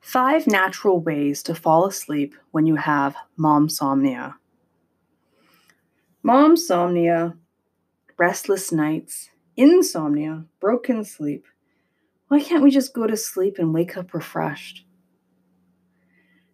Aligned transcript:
Five 0.00 0.46
natural 0.46 1.00
ways 1.00 1.42
to 1.44 1.54
fall 1.54 1.86
asleep 1.86 2.34
when 2.50 2.66
you 2.66 2.76
have 2.76 3.14
momsomnia. 3.38 4.34
Momsomnia, 6.24 7.36
restless 8.18 8.72
nights, 8.72 9.30
insomnia, 9.56 10.44
broken 10.60 11.04
sleep. 11.04 11.46
Why 12.28 12.40
can't 12.40 12.62
we 12.62 12.70
just 12.70 12.92
go 12.92 13.06
to 13.06 13.16
sleep 13.16 13.56
and 13.58 13.72
wake 13.72 13.96
up 13.96 14.12
refreshed? 14.12 14.84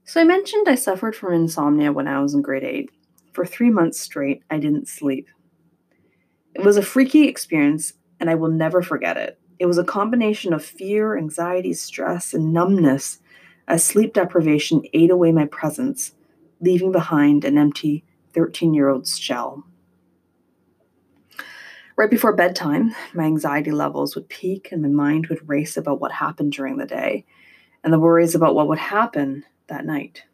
So, 0.05 0.21
I 0.21 0.25
mentioned 0.25 0.68
I 0.68 0.75
suffered 0.77 1.16
from 1.16 1.32
insomnia 1.32 1.93
when 1.93 2.07
I 2.07 2.21
was 2.21 2.34
in 2.34 2.43
grade 2.43 2.62
8. 2.62 2.91
For 3.32 3.45
three 3.45 3.71
months 3.71 3.98
straight, 3.98 4.43
I 4.50 4.59
didn't 4.59 4.87
sleep. 4.87 5.29
It 6.55 6.64
was 6.64 6.77
a 6.77 6.82
freaky 6.82 7.27
experience, 7.27 7.95
and 8.21 8.30
I 8.30 8.34
will 8.34 8.50
never 8.50 8.82
forget 8.82 9.16
it. 9.16 9.41
It 9.59 9.66
was 9.66 9.79
a 9.79 9.84
combination 9.84 10.52
of 10.52 10.64
fear, 10.64 11.16
anxiety, 11.16 11.72
stress, 11.72 12.34
and 12.34 12.52
numbness 12.52 13.20
as 13.67 13.82
sleep 13.82 14.13
deprivation 14.13 14.82
ate 14.93 15.11
away 15.11 15.32
my 15.32 15.46
presence, 15.46 16.13
leaving 16.61 16.93
behind 16.93 17.44
an 17.44 17.58
empty 17.58 18.04
13 18.35 18.75
year 18.75 18.89
old's 18.89 19.18
shell. 19.18 19.64
Right 21.96 22.11
before 22.11 22.36
bedtime, 22.36 22.94
my 23.14 23.25
anxiety 23.25 23.71
levels 23.71 24.14
would 24.14 24.29
peak 24.29 24.68
and 24.71 24.82
my 24.82 24.89
mind 24.89 25.29
would 25.29 25.49
race 25.49 25.79
about 25.79 26.00
what 26.00 26.13
happened 26.13 26.52
during 26.52 26.77
the 26.77 26.85
day 26.85 27.25
and 27.82 27.91
the 27.91 27.99
worries 27.99 28.35
about 28.35 28.54
what 28.54 28.68
would 28.68 28.79
happen 28.79 29.44
that 29.68 29.86
night. 29.86 30.25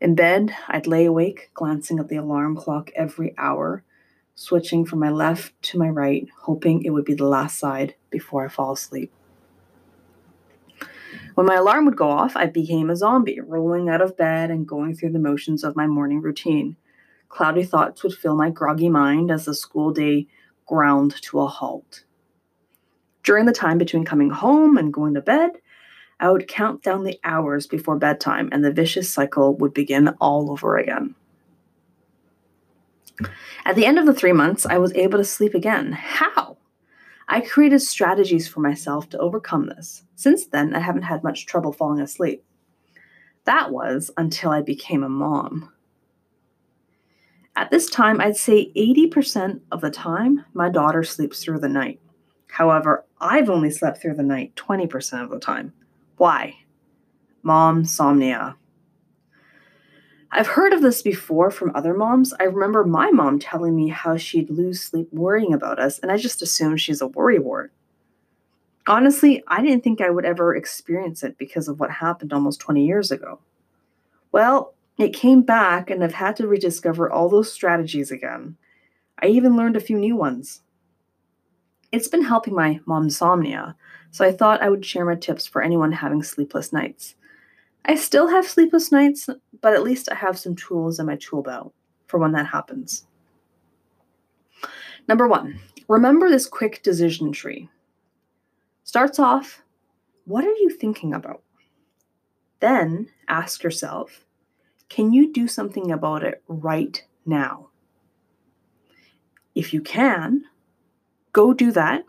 In 0.00 0.16
bed, 0.16 0.54
I'd 0.66 0.88
lay 0.88 1.04
awake, 1.04 1.50
glancing 1.54 2.00
at 2.00 2.08
the 2.08 2.16
alarm 2.16 2.56
clock 2.56 2.90
every 2.96 3.34
hour, 3.38 3.84
switching 4.36 4.84
from 4.84 5.00
my 5.00 5.10
left 5.10 5.60
to 5.62 5.78
my 5.78 5.88
right, 5.88 6.28
hoping 6.42 6.84
it 6.84 6.90
would 6.90 7.04
be 7.04 7.14
the 7.14 7.26
last 7.26 7.58
side 7.58 7.94
before 8.10 8.44
I 8.44 8.48
fall 8.48 8.72
asleep. 8.72 9.10
When 11.34 11.46
my 11.46 11.56
alarm 11.56 11.86
would 11.86 11.96
go 11.96 12.08
off, 12.08 12.36
I 12.36 12.46
became 12.46 12.88
a 12.88 12.96
zombie, 12.96 13.40
rolling 13.40 13.88
out 13.88 14.00
of 14.00 14.16
bed 14.16 14.50
and 14.50 14.66
going 14.66 14.94
through 14.94 15.12
the 15.12 15.18
motions 15.18 15.64
of 15.64 15.76
my 15.76 15.86
morning 15.86 16.20
routine. 16.20 16.76
Cloudy 17.28 17.64
thoughts 17.64 18.02
would 18.02 18.14
fill 18.14 18.36
my 18.36 18.50
groggy 18.50 18.88
mind 18.88 19.30
as 19.30 19.46
the 19.46 19.54
school 19.54 19.90
day 19.90 20.28
ground 20.66 21.14
to 21.22 21.40
a 21.40 21.46
halt. 21.46 22.04
During 23.22 23.46
the 23.46 23.52
time 23.52 23.78
between 23.78 24.04
coming 24.04 24.30
home 24.30 24.76
and 24.76 24.92
going 24.92 25.14
to 25.14 25.20
bed, 25.20 25.50
I 26.20 26.30
would 26.30 26.48
count 26.48 26.82
down 26.82 27.04
the 27.04 27.18
hours 27.24 27.66
before 27.66 27.96
bedtime, 27.96 28.48
and 28.52 28.64
the 28.64 28.72
vicious 28.72 29.12
cycle 29.12 29.56
would 29.56 29.74
begin 29.74 30.08
all 30.20 30.50
over 30.50 30.76
again. 30.76 31.14
At 33.64 33.76
the 33.76 33.86
end 33.86 33.98
of 33.98 34.06
the 34.06 34.14
three 34.14 34.32
months, 34.32 34.66
I 34.66 34.78
was 34.78 34.94
able 34.94 35.18
to 35.18 35.24
sleep 35.24 35.54
again. 35.54 35.92
How? 35.92 36.58
I 37.28 37.40
created 37.40 37.80
strategies 37.80 38.46
for 38.46 38.60
myself 38.60 39.08
to 39.10 39.18
overcome 39.18 39.66
this. 39.66 40.04
Since 40.14 40.46
then, 40.46 40.74
I 40.74 40.80
haven't 40.80 41.02
had 41.02 41.24
much 41.24 41.46
trouble 41.46 41.72
falling 41.72 42.00
asleep. 42.00 42.44
That 43.44 43.70
was 43.72 44.10
until 44.16 44.50
I 44.50 44.62
became 44.62 45.02
a 45.02 45.08
mom. 45.08 45.72
At 47.56 47.70
this 47.70 47.88
time, 47.88 48.20
I'd 48.20 48.36
say 48.36 48.70
80% 48.76 49.60
of 49.72 49.80
the 49.80 49.90
time, 49.90 50.44
my 50.52 50.68
daughter 50.68 51.02
sleeps 51.02 51.42
through 51.42 51.60
the 51.60 51.68
night. 51.68 52.00
However, 52.48 53.06
I've 53.20 53.48
only 53.48 53.70
slept 53.70 54.00
through 54.00 54.14
the 54.14 54.22
night 54.22 54.54
20% 54.56 55.22
of 55.22 55.30
the 55.30 55.40
time. 55.40 55.72
Why? 56.16 56.56
Momsomnia. 57.44 58.56
I've 60.36 60.48
heard 60.48 60.74
of 60.74 60.82
this 60.82 61.00
before 61.00 61.50
from 61.50 61.72
other 61.74 61.94
moms. 61.94 62.34
I 62.38 62.42
remember 62.42 62.84
my 62.84 63.10
mom 63.10 63.38
telling 63.38 63.74
me 63.74 63.88
how 63.88 64.18
she'd 64.18 64.50
lose 64.50 64.82
sleep 64.82 65.08
worrying 65.10 65.54
about 65.54 65.78
us, 65.78 65.98
and 65.98 66.12
I 66.12 66.18
just 66.18 66.42
assumed 66.42 66.78
she's 66.78 67.00
a 67.00 67.08
worrywart. 67.08 67.70
Honestly, 68.86 69.42
I 69.48 69.62
didn't 69.62 69.82
think 69.82 70.02
I 70.02 70.10
would 70.10 70.26
ever 70.26 70.54
experience 70.54 71.22
it 71.22 71.38
because 71.38 71.68
of 71.68 71.80
what 71.80 71.90
happened 71.90 72.34
almost 72.34 72.60
20 72.60 72.84
years 72.84 73.10
ago. 73.10 73.38
Well, 74.30 74.74
it 74.98 75.14
came 75.14 75.40
back, 75.40 75.88
and 75.88 76.04
I've 76.04 76.12
had 76.12 76.36
to 76.36 76.46
rediscover 76.46 77.10
all 77.10 77.30
those 77.30 77.50
strategies 77.50 78.10
again. 78.10 78.58
I 79.18 79.28
even 79.28 79.56
learned 79.56 79.76
a 79.76 79.80
few 79.80 79.98
new 79.98 80.16
ones. 80.16 80.60
It's 81.90 82.08
been 82.08 82.24
helping 82.24 82.54
my 82.54 82.80
momsomnia, 82.86 83.74
so 84.10 84.22
I 84.22 84.32
thought 84.32 84.60
I 84.60 84.68
would 84.68 84.84
share 84.84 85.06
my 85.06 85.14
tips 85.14 85.46
for 85.46 85.62
anyone 85.62 85.92
having 85.92 86.22
sleepless 86.22 86.74
nights. 86.74 87.14
I 87.88 87.94
still 87.94 88.26
have 88.26 88.48
sleepless 88.48 88.90
nights, 88.90 89.28
but 89.60 89.72
at 89.72 89.84
least 89.84 90.08
I 90.10 90.16
have 90.16 90.36
some 90.36 90.56
tools 90.56 90.98
in 90.98 91.06
my 91.06 91.16
tool 91.16 91.42
belt 91.42 91.72
for 92.08 92.18
when 92.18 92.32
that 92.32 92.46
happens. 92.46 93.06
Number 95.08 95.28
one, 95.28 95.60
remember 95.88 96.28
this 96.28 96.48
quick 96.48 96.82
decision 96.82 97.30
tree. 97.30 97.68
Starts 98.82 99.20
off, 99.20 99.62
what 100.24 100.44
are 100.44 100.54
you 100.54 100.68
thinking 100.68 101.14
about? 101.14 101.42
Then 102.58 103.08
ask 103.28 103.62
yourself, 103.62 104.24
can 104.88 105.12
you 105.12 105.32
do 105.32 105.46
something 105.46 105.92
about 105.92 106.24
it 106.24 106.42
right 106.48 107.04
now? 107.24 107.68
If 109.54 109.72
you 109.72 109.80
can, 109.80 110.42
go 111.32 111.54
do 111.54 111.70
that, 111.70 112.02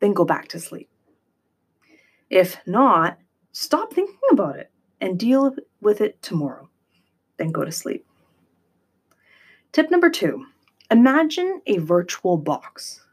then 0.00 0.12
go 0.12 0.26
back 0.26 0.48
to 0.48 0.60
sleep. 0.60 0.90
If 2.28 2.58
not, 2.66 3.18
stop 3.52 3.94
thinking 3.94 4.18
about 4.30 4.56
it 4.56 4.70
and 5.00 5.18
deal 5.18 5.54
with 5.80 6.00
it 6.00 6.20
tomorrow. 6.22 6.68
Then 7.36 7.52
go 7.52 7.64
to 7.64 7.72
sleep. 7.72 8.06
Tip 9.72 9.90
number 9.90 10.10
two 10.10 10.46
imagine 10.90 11.60
a 11.66 11.78
virtual 11.78 12.36
box. 12.36 13.04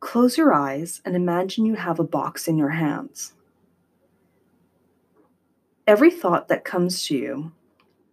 Close 0.00 0.36
your 0.36 0.52
eyes 0.52 1.00
and 1.04 1.16
imagine 1.16 1.64
you 1.64 1.76
have 1.76 1.98
a 1.98 2.04
box 2.04 2.46
in 2.46 2.58
your 2.58 2.70
hands. 2.70 3.32
Every 5.86 6.10
thought 6.10 6.48
that 6.48 6.64
comes 6.64 7.06
to 7.06 7.16
you, 7.16 7.52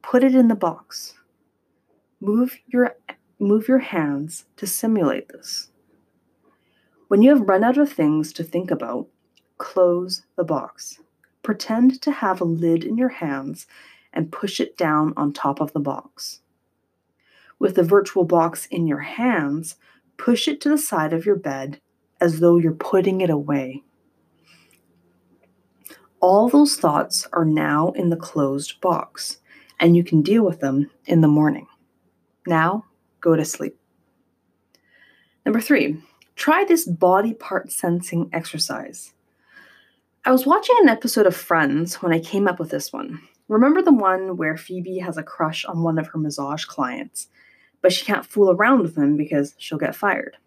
put 0.01 0.23
it 0.23 0.35
in 0.35 0.47
the 0.47 0.55
box. 0.55 1.15
Move 2.19 2.57
your, 2.67 2.95
move 3.39 3.67
your 3.67 3.79
hands 3.79 4.45
to 4.57 4.67
simulate 4.67 5.29
this. 5.29 5.69
When 7.07 7.21
you 7.21 7.31
have 7.31 7.49
run 7.49 7.63
out 7.63 7.77
of 7.77 7.91
things 7.91 8.31
to 8.33 8.43
think 8.43 8.71
about, 8.71 9.07
close 9.57 10.23
the 10.37 10.43
box. 10.43 10.99
Pretend 11.43 12.01
to 12.01 12.11
have 12.11 12.39
a 12.41 12.45
lid 12.45 12.83
in 12.83 12.97
your 12.97 13.09
hands 13.09 13.67
and 14.13 14.31
push 14.31 14.59
it 14.59 14.77
down 14.77 15.13
on 15.17 15.33
top 15.33 15.59
of 15.59 15.73
the 15.73 15.79
box. 15.79 16.41
With 17.59 17.75
the 17.75 17.83
virtual 17.83 18.25
box 18.25 18.65
in 18.67 18.87
your 18.87 18.99
hands, 18.99 19.75
push 20.17 20.47
it 20.47 20.61
to 20.61 20.69
the 20.69 20.77
side 20.77 21.13
of 21.13 21.25
your 21.25 21.35
bed 21.35 21.79
as 22.19 22.39
though 22.39 22.57
you're 22.57 22.73
putting 22.73 23.21
it 23.21 23.29
away. 23.29 23.83
All 26.19 26.49
those 26.49 26.75
thoughts 26.75 27.27
are 27.33 27.45
now 27.45 27.89
in 27.91 28.09
the 28.09 28.15
closed 28.15 28.79
box, 28.79 29.39
and 29.79 29.97
you 29.97 30.03
can 30.03 30.21
deal 30.21 30.43
with 30.43 30.59
them 30.59 30.91
in 31.05 31.21
the 31.21 31.27
morning. 31.27 31.65
Now, 32.45 32.85
go 33.19 33.35
to 33.35 33.43
sleep. 33.43 33.77
Number 35.45 35.59
three, 35.59 35.97
try 36.35 36.63
this 36.63 36.85
body 36.85 37.33
part 37.33 37.71
sensing 37.71 38.29
exercise. 38.31 39.13
I 40.23 40.31
was 40.31 40.45
watching 40.45 40.75
an 40.79 40.89
episode 40.89 41.25
of 41.25 41.35
Friends 41.35 41.95
when 41.95 42.13
I 42.13 42.19
came 42.19 42.47
up 42.47 42.59
with 42.59 42.69
this 42.69 42.93
one. 42.93 43.23
Remember 43.47 43.81
the 43.81 43.91
one 43.91 44.37
where 44.37 44.55
Phoebe 44.55 44.99
has 44.99 45.17
a 45.17 45.23
crush 45.23 45.65
on 45.65 45.81
one 45.81 45.97
of 45.97 46.05
her 46.09 46.19
massage 46.19 46.63
clients, 46.63 47.27
but 47.81 47.91
she 47.91 48.05
can't 48.05 48.23
fool 48.23 48.51
around 48.51 48.83
with 48.83 48.95
him 48.95 49.17
because 49.17 49.55
she'll 49.57 49.79
get 49.79 49.95
fired. 49.95 50.37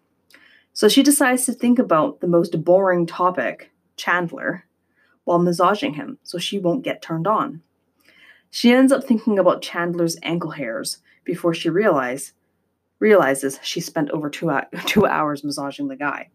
So 0.71 0.87
she 0.87 1.03
decides 1.03 1.45
to 1.45 1.51
think 1.51 1.77
about 1.77 2.21
the 2.21 2.27
most 2.27 2.63
boring 2.63 3.05
topic, 3.05 3.69
Chandler, 3.97 4.63
while 5.25 5.39
massaging 5.39 5.95
him 5.95 6.19
so 6.23 6.37
she 6.37 6.57
won't 6.57 6.85
get 6.85 7.01
turned 7.01 7.27
on. 7.27 7.61
She 8.49 8.71
ends 8.71 8.93
up 8.93 9.03
thinking 9.03 9.37
about 9.37 9.61
Chandler's 9.61 10.15
ankle 10.23 10.51
hairs 10.51 10.99
before 11.25 11.53
she 11.53 11.69
realize, 11.69 12.31
realizes 12.99 13.59
she 13.61 13.81
spent 13.81 14.09
over 14.11 14.29
two, 14.29 14.49
two 14.85 15.05
hours 15.05 15.43
massaging 15.43 15.89
the 15.89 15.97
guy. 15.97 16.29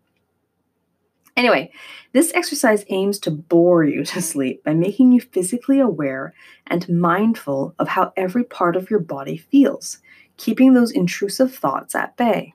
Anyway, 1.41 1.73
this 2.13 2.35
exercise 2.35 2.85
aims 2.91 3.19
to 3.19 3.31
bore 3.31 3.83
you 3.83 4.05
to 4.05 4.21
sleep 4.21 4.63
by 4.63 4.75
making 4.75 5.11
you 5.11 5.23
physically 5.23 5.81
aware 5.81 6.35
and 6.67 6.87
mindful 6.87 7.75
of 7.79 7.89
how 7.89 8.13
every 8.15 8.45
part 8.45 8.77
of 8.77 8.91
your 8.91 9.01
body 9.01 9.39
feels, 9.39 10.01
keeping 10.37 10.75
those 10.75 10.91
intrusive 10.91 11.55
thoughts 11.55 11.95
at 11.95 12.15
bay. 12.19 12.53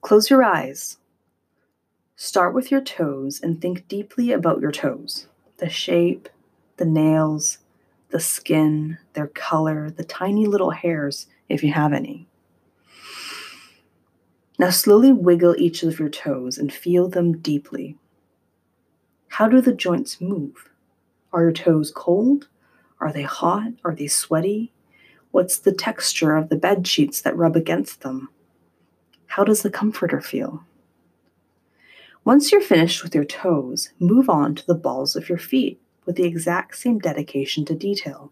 Close 0.00 0.30
your 0.30 0.42
eyes. 0.42 0.96
Start 2.16 2.54
with 2.54 2.70
your 2.70 2.80
toes 2.80 3.42
and 3.42 3.60
think 3.60 3.86
deeply 3.86 4.32
about 4.32 4.62
your 4.62 4.72
toes 4.72 5.26
the 5.58 5.68
shape, 5.68 6.30
the 6.78 6.86
nails, 6.86 7.58
the 8.08 8.20
skin, 8.20 8.96
their 9.12 9.26
color, 9.26 9.90
the 9.90 10.04
tiny 10.04 10.46
little 10.46 10.70
hairs, 10.70 11.26
if 11.46 11.62
you 11.62 11.74
have 11.74 11.92
any. 11.92 12.29
Now 14.60 14.68
slowly 14.68 15.10
wiggle 15.10 15.54
each 15.56 15.82
of 15.84 15.98
your 15.98 16.10
toes 16.10 16.58
and 16.58 16.70
feel 16.70 17.08
them 17.08 17.38
deeply. 17.38 17.96
How 19.28 19.48
do 19.48 19.62
the 19.62 19.72
joints 19.72 20.20
move? 20.20 20.68
Are 21.32 21.44
your 21.44 21.52
toes 21.52 21.90
cold? 21.90 22.48
Are 23.00 23.10
they 23.10 23.22
hot? 23.22 23.72
Are 23.86 23.94
they 23.94 24.06
sweaty? 24.06 24.74
What's 25.30 25.58
the 25.58 25.72
texture 25.72 26.36
of 26.36 26.50
the 26.50 26.56
bed 26.56 26.86
sheets 26.86 27.22
that 27.22 27.38
rub 27.38 27.56
against 27.56 28.02
them? 28.02 28.28
How 29.28 29.44
does 29.44 29.62
the 29.62 29.70
comforter 29.70 30.20
feel? 30.20 30.62
Once 32.26 32.52
you're 32.52 32.60
finished 32.60 33.02
with 33.02 33.14
your 33.14 33.24
toes, 33.24 33.94
move 33.98 34.28
on 34.28 34.54
to 34.56 34.66
the 34.66 34.74
balls 34.74 35.16
of 35.16 35.30
your 35.30 35.38
feet 35.38 35.80
with 36.04 36.16
the 36.16 36.26
exact 36.26 36.76
same 36.76 36.98
dedication 36.98 37.64
to 37.64 37.74
detail. 37.74 38.30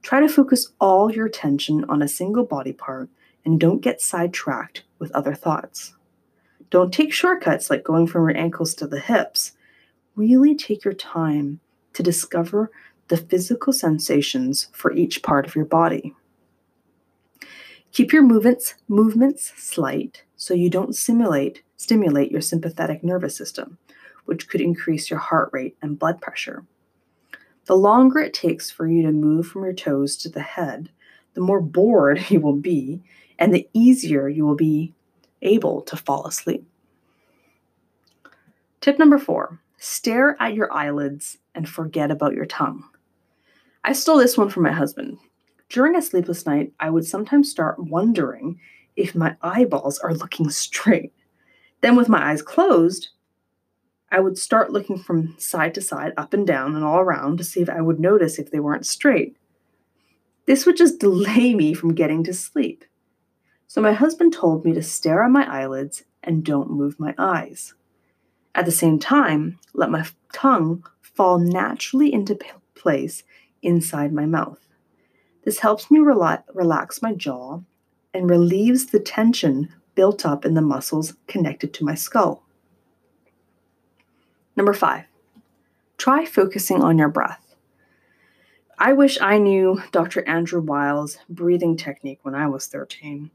Try 0.00 0.20
to 0.20 0.30
focus 0.30 0.70
all 0.80 1.12
your 1.12 1.26
attention 1.26 1.84
on 1.90 2.00
a 2.00 2.08
single 2.08 2.44
body 2.46 2.72
part 2.72 3.10
and 3.44 3.60
don't 3.60 3.82
get 3.82 4.00
sidetracked 4.00 4.84
with 4.98 5.12
other 5.12 5.34
thoughts. 5.34 5.94
Don't 6.70 6.92
take 6.92 7.12
shortcuts 7.12 7.70
like 7.70 7.84
going 7.84 8.06
from 8.06 8.28
your 8.28 8.36
ankles 8.36 8.74
to 8.74 8.86
the 8.86 9.00
hips. 9.00 9.52
Really 10.14 10.54
take 10.54 10.84
your 10.84 10.94
time 10.94 11.60
to 11.92 12.02
discover 12.02 12.70
the 13.08 13.16
physical 13.16 13.72
sensations 13.72 14.68
for 14.72 14.92
each 14.92 15.22
part 15.22 15.46
of 15.46 15.54
your 15.54 15.64
body. 15.64 16.14
Keep 17.92 18.12
your 18.12 18.22
movements 18.22 18.74
movements 18.88 19.52
slight 19.56 20.24
so 20.36 20.52
you 20.52 20.68
don't 20.68 20.94
simulate 20.94 21.62
stimulate 21.76 22.32
your 22.32 22.40
sympathetic 22.40 23.04
nervous 23.04 23.36
system, 23.36 23.78
which 24.24 24.48
could 24.48 24.60
increase 24.60 25.08
your 25.08 25.18
heart 25.18 25.50
rate 25.52 25.76
and 25.80 25.98
blood 25.98 26.20
pressure. 26.20 26.64
The 27.66 27.76
longer 27.76 28.18
it 28.20 28.34
takes 28.34 28.70
for 28.70 28.86
you 28.86 29.02
to 29.02 29.12
move 29.12 29.46
from 29.46 29.64
your 29.64 29.72
toes 29.72 30.16
to 30.18 30.28
the 30.28 30.42
head, 30.42 30.90
the 31.34 31.40
more 31.40 31.60
bored 31.60 32.26
you 32.30 32.40
will 32.40 32.56
be 32.56 33.02
and 33.38 33.52
the 33.52 33.68
easier 33.72 34.28
you 34.28 34.46
will 34.46 34.56
be 34.56 34.94
able 35.42 35.82
to 35.82 35.96
fall 35.96 36.26
asleep. 36.26 36.66
Tip 38.80 38.98
number 38.98 39.18
4, 39.18 39.60
stare 39.78 40.36
at 40.40 40.54
your 40.54 40.72
eyelids 40.72 41.38
and 41.54 41.68
forget 41.68 42.10
about 42.10 42.34
your 42.34 42.46
tongue. 42.46 42.84
I 43.84 43.92
stole 43.92 44.18
this 44.18 44.36
one 44.36 44.48
from 44.48 44.64
my 44.64 44.72
husband. 44.72 45.18
During 45.68 45.96
a 45.96 46.02
sleepless 46.02 46.46
night, 46.46 46.72
I 46.78 46.90
would 46.90 47.04
sometimes 47.04 47.50
start 47.50 47.78
wondering 47.78 48.60
if 48.94 49.14
my 49.14 49.36
eyeballs 49.42 49.98
are 49.98 50.14
looking 50.14 50.50
straight. 50.50 51.12
Then, 51.82 51.96
with 51.96 52.08
my 52.08 52.30
eyes 52.30 52.42
closed, 52.42 53.10
I 54.10 54.20
would 54.20 54.38
start 54.38 54.72
looking 54.72 54.98
from 54.98 55.34
side 55.38 55.74
to 55.74 55.80
side, 55.80 56.12
up 56.16 56.32
and 56.32 56.46
down, 56.46 56.74
and 56.74 56.84
all 56.84 57.00
around 57.00 57.38
to 57.38 57.44
see 57.44 57.60
if 57.60 57.68
I 57.68 57.80
would 57.80 58.00
notice 58.00 58.38
if 58.38 58.50
they 58.50 58.60
weren't 58.60 58.86
straight. 58.86 59.36
This 60.46 60.64
would 60.64 60.76
just 60.76 60.98
delay 61.00 61.54
me 61.54 61.74
from 61.74 61.94
getting 61.94 62.24
to 62.24 62.32
sleep. 62.32 62.84
So, 63.68 63.80
my 63.80 63.92
husband 63.92 64.32
told 64.32 64.64
me 64.64 64.72
to 64.74 64.82
stare 64.82 65.22
at 65.24 65.30
my 65.30 65.44
eyelids 65.44 66.04
and 66.22 66.44
don't 66.44 66.70
move 66.70 67.00
my 67.00 67.14
eyes. 67.18 67.74
At 68.54 68.64
the 68.64 68.72
same 68.72 68.98
time, 68.98 69.58
let 69.74 69.90
my 69.90 70.06
tongue 70.32 70.84
fall 71.00 71.38
naturally 71.38 72.12
into 72.12 72.38
place 72.74 73.22
inside 73.62 74.12
my 74.12 74.26
mouth. 74.26 74.60
This 75.44 75.60
helps 75.60 75.90
me 75.90 75.98
rela- 75.98 76.42
relax 76.54 77.02
my 77.02 77.12
jaw 77.12 77.60
and 78.14 78.30
relieves 78.30 78.86
the 78.86 79.00
tension 79.00 79.72
built 79.94 80.24
up 80.24 80.44
in 80.44 80.54
the 80.54 80.62
muscles 80.62 81.14
connected 81.26 81.74
to 81.74 81.84
my 81.84 81.94
skull. 81.94 82.44
Number 84.56 84.72
five, 84.72 85.04
try 85.98 86.24
focusing 86.24 86.82
on 86.82 86.98
your 86.98 87.08
breath. 87.08 87.54
I 88.78 88.92
wish 88.92 89.20
I 89.20 89.38
knew 89.38 89.82
Dr. 89.92 90.26
Andrew 90.28 90.60
Weil's 90.60 91.18
breathing 91.28 91.76
technique 91.76 92.20
when 92.22 92.34
I 92.34 92.46
was 92.46 92.66
13. 92.66 93.30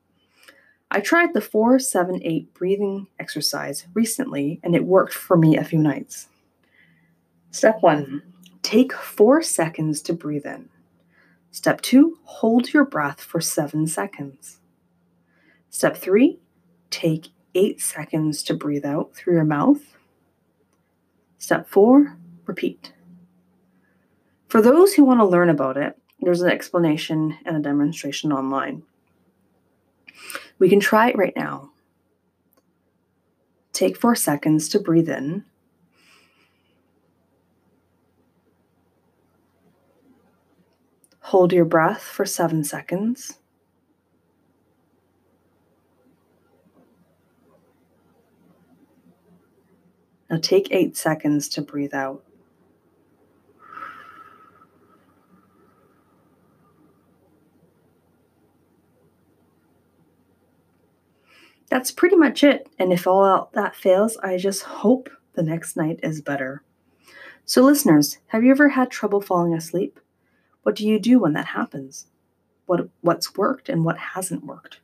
I 0.94 1.00
tried 1.00 1.34
the 1.34 1.40
478 1.40 2.54
breathing 2.54 3.08
exercise 3.18 3.88
recently 3.94 4.60
and 4.62 4.76
it 4.76 4.84
worked 4.84 5.14
for 5.14 5.38
me 5.38 5.56
a 5.56 5.64
few 5.64 5.80
nights. 5.80 6.28
Step 7.50 7.78
one, 7.80 8.22
take 8.62 8.92
four 8.92 9.42
seconds 9.42 10.02
to 10.02 10.14
breathe 10.14 10.46
in. 10.46 10.68
Step 11.50 11.80
two, 11.80 12.18
hold 12.24 12.74
your 12.74 12.84
breath 12.84 13.22
for 13.22 13.40
seven 13.40 13.88
seconds. 13.88 14.60
Step 15.70 15.96
three, 15.96 16.40
take 16.90 17.30
eight 17.56 17.80
seconds 17.80 18.44
to 18.44 18.54
breathe 18.54 18.86
out 18.86 19.16
through 19.16 19.36
your 19.36 19.46
mouth. 19.46 19.96
Step 21.38 21.70
four, 21.70 22.18
repeat. 22.46 22.92
For 24.50 24.62
those 24.62 24.94
who 24.94 25.06
want 25.06 25.22
to 25.22 25.26
learn 25.26 25.50
about 25.50 25.78
it, 25.78 25.98
there's 26.20 26.42
an 26.42 26.52
explanation 26.52 27.38
and 27.46 27.56
a 27.56 27.62
demonstration 27.62 28.34
online. 28.34 28.84
We 30.62 30.70
can 30.70 30.80
try 30.80 31.10
it 31.10 31.18
right 31.18 31.36
now. 31.36 31.72
Take 33.74 33.98
four 33.98 34.14
seconds 34.14 34.70
to 34.70 34.80
breathe 34.80 35.10
in. 35.10 35.44
Hold 41.22 41.52
your 41.52 41.66
breath 41.66 42.04
for 42.04 42.28
seven 42.28 42.64
seconds. 42.64 43.40
Now 50.30 50.38
take 50.40 50.68
eight 50.70 50.96
seconds 50.96 51.50
to 51.50 51.64
breathe 51.64 51.96
out. 51.96 52.24
That's 61.72 61.90
pretty 61.90 62.18
much 62.18 62.44
it. 62.44 62.68
And 62.78 62.92
if 62.92 63.08
all 63.08 63.50
that 63.54 63.76
fails, 63.78 64.18
I 64.18 64.36
just 64.36 64.64
hope 64.64 65.10
the 65.36 65.42
next 65.42 65.78
night 65.78 66.02
is 66.04 66.22
better. 66.22 66.64
So, 67.46 67.62
listeners, 67.64 68.18
have 68.28 68.44
you 68.44 68.52
ever 68.52 68.68
had 68.68 68.92
trouble 68.92 69.22
falling 69.22 69.54
asleep? 69.54 69.98
What 70.64 70.76
do 70.76 70.86
you 70.86 71.00
do 71.00 71.18
when 71.18 71.32
that 71.32 71.46
happens? 71.46 72.08
What, 72.66 72.90
what's 73.00 73.38
worked 73.38 73.70
and 73.70 73.86
what 73.86 73.98
hasn't 73.98 74.44
worked? 74.44 74.82